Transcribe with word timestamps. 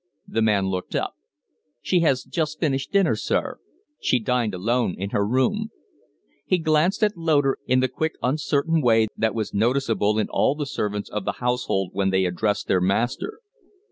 The 0.27 0.41
man 0.41 0.65
looked 0.65 0.95
up. 0.95 1.13
"She 1.79 1.99
has 1.99 2.23
just 2.23 2.59
finished 2.59 2.91
dinner, 2.91 3.15
sir. 3.15 3.59
She 3.99 4.17
dined 4.17 4.55
alone 4.55 4.95
in 4.97 5.11
her 5.11 5.21
own 5.25 5.29
room." 5.31 5.69
He 6.43 6.57
glanced 6.57 7.03
at 7.03 7.15
Loder 7.15 7.59
in 7.67 7.81
the 7.81 7.87
quick, 7.87 8.13
uncertain 8.23 8.81
way 8.81 9.09
that 9.15 9.35
was 9.35 9.53
noticeable 9.53 10.17
in 10.17 10.27
all 10.27 10.55
the 10.55 10.65
servants 10.65 11.07
of 11.11 11.23
the 11.23 11.33
household 11.33 11.91
when 11.93 12.09
they 12.09 12.25
addressed 12.25 12.67
their 12.67 12.81
master. 12.81 13.41